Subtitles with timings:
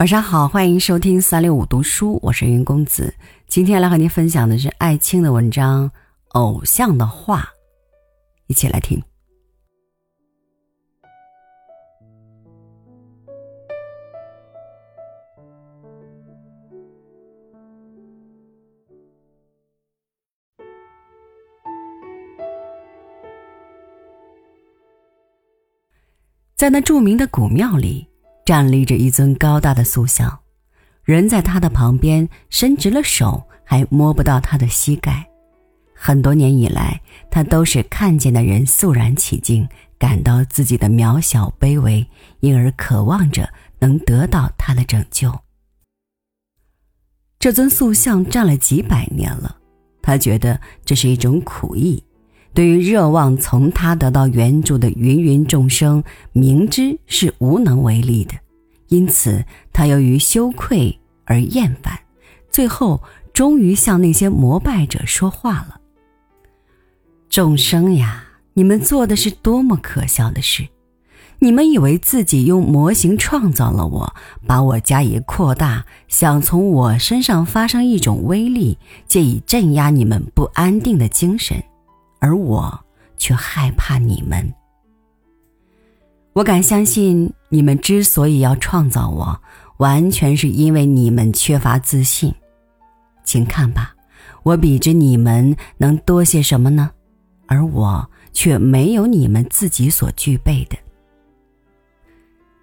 [0.00, 3.14] 晚上好，欢迎收听三六五读书，我是云公子。
[3.46, 5.88] 今天来和您分享的是艾青的文章
[6.30, 7.40] 《偶像的话》，
[8.48, 9.00] 一起来听。
[26.56, 28.13] 在那著名的古庙里。
[28.44, 30.40] 站立着一尊高大的塑像，
[31.02, 35.26] 人在他的旁边伸直了手，还摸不到他的膝盖。
[35.94, 39.66] 很多年以来，他都是看见的人肃然起敬，
[39.98, 42.06] 感到自己的渺小卑微，
[42.40, 43.48] 因而渴望着
[43.78, 45.40] 能得到他的拯救。
[47.38, 49.56] 这尊塑像站了几百年了，
[50.02, 52.04] 他觉得这是一种苦役。
[52.54, 58.34] 对于热望从他得到援助的芸芸众生，明知是无能为力的，
[58.88, 61.98] 因此他由于羞愧而厌烦，
[62.48, 65.80] 最后终于向那些膜拜者说话了
[67.28, 70.68] ：“众生呀，你们做的是多么可笑的事！
[71.40, 74.14] 你们以为自己用模型创造了我，
[74.46, 78.78] 把我加以扩大，想从我身上发生一种威力，
[79.08, 81.60] 借以镇压你们不安定的精神。”
[82.24, 82.86] 而我
[83.18, 84.50] 却害怕你们。
[86.32, 89.38] 我敢相信，你们之所以要创造我，
[89.76, 92.34] 完全是因为你们缺乏自信。
[93.24, 93.94] 请看吧，
[94.42, 96.90] 我比之你们能多些什么呢？
[97.46, 100.78] 而我却没有你们自己所具备的。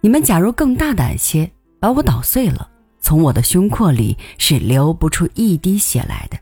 [0.00, 1.50] 你们假如更大胆些，
[1.80, 6.38] 把我捣碎了，从我的胸廓里是流不出一滴血来的。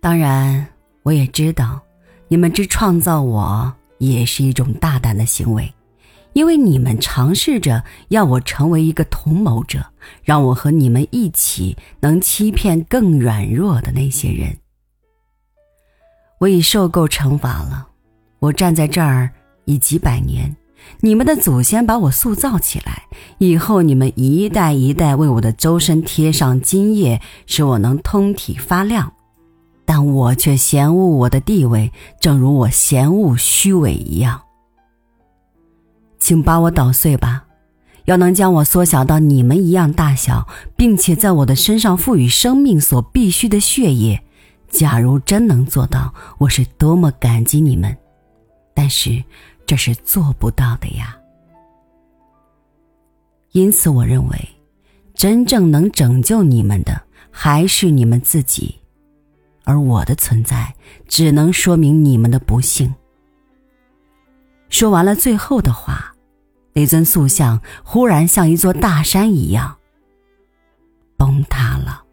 [0.00, 0.66] 当然。
[1.06, 1.80] 我也知道，
[2.26, 5.72] 你们之创造我也是一种大胆的行为，
[6.32, 9.86] 因为你们尝试着要我成为一个同谋者，
[10.24, 14.56] 让我和你们一起能欺骗更软弱的那些人。
[16.40, 17.86] 我已受够惩罚了，
[18.40, 19.30] 我站在这儿
[19.64, 20.56] 已几百年，
[21.02, 23.04] 你们的祖先把我塑造起来，
[23.38, 29.12] 以后你们一代一代为我的周身贴上金叶，使我能通体发亮。
[29.86, 34.42] 但我却嫌恶我的地位，正如我嫌恶虚伪一样。
[36.18, 37.44] 请把我捣碎吧，
[38.06, 44.20] 要能将我缩小到你们一样大小，并且在我的身上赋予生命所必须的血液。
[44.68, 47.96] 假如真能做到，我是多么感激你们！
[48.74, 49.22] 但是
[49.64, 51.16] 这是做不到的呀。
[53.52, 54.48] 因此，我认为，
[55.14, 58.74] 真正能拯救你们的，还是你们自己。
[59.66, 60.74] 而我的存在
[61.06, 62.94] 只能说明你们的不幸。
[64.70, 66.14] 说完了最后的话，
[66.72, 69.76] 那尊塑像忽然像一座大山一样
[71.18, 72.05] 崩塌了。